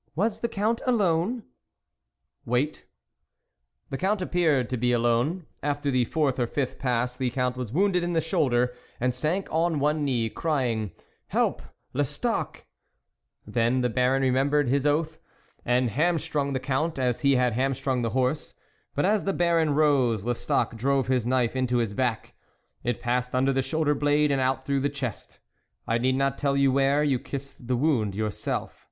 "Was 0.16 0.40
the 0.40 0.48
Count 0.48 0.82
alone?"" 0.88 1.44
Wait... 2.44 2.84
the 3.90 3.96
Count 3.96 4.20
appeared 4.20 4.68
to 4.70 4.76
be 4.76 4.90
94 4.90 4.90
THE 4.90 4.98
WOLF 4.98 5.04
LEADER 5.14 5.30
alone; 5.38 5.46
after 5.62 5.90
the 5.92 6.04
fourth 6.06 6.40
or 6.40 6.48
fifth 6.48 6.80
pass 6.80 7.16
the 7.16 7.30
Count 7.30 7.56
was 7.56 7.70
wounded 7.72 8.02
in 8.02 8.12
the 8.12 8.20
shoulder, 8.20 8.74
and 8.98 9.14
sank 9.14 9.46
on 9.52 9.78
one 9.78 10.04
knee, 10.04 10.30
crying:' 10.30 10.90
help, 11.28 11.62
Les 11.94 12.18
tocq!' 12.18 12.64
Then 13.46 13.80
the 13.82 13.88
Baron 13.88 14.22
remembered 14.22 14.66
his 14.68 14.84
oath, 14.84 15.20
and 15.64 15.90
hamstrung 15.90 16.54
the 16.54 16.58
Count 16.58 16.98
as 16.98 17.20
he 17.20 17.36
had 17.36 17.52
hamstrung 17.52 18.02
the 18.02 18.10
horse; 18.10 18.54
but 18.96 19.04
as 19.04 19.22
the 19.22 19.32
Baron 19.32 19.76
rose, 19.76 20.24
Lestocq 20.24 20.74
drove 20.76 21.06
his 21.06 21.24
knife 21.24 21.54
into 21.54 21.76
his 21.76 21.94
back; 21.94 22.34
it 22.82 23.00
passed 23.00 23.32
under 23.32 23.52
the 23.52 23.62
shoulder 23.62 23.94
blade 23.94 24.32
and 24.32 24.40
out 24.40 24.64
through 24.64 24.80
the 24.80 24.90
chest. 24.90 25.38
I 25.86 25.98
need 25.98 26.16
not 26.16 26.36
tell 26.36 26.56
you 26.56 26.72
where... 26.72 27.04
you 27.04 27.20
kissed 27.20 27.68
the 27.68 27.76
wound 27.76 28.16
yourself." 28.16 28.88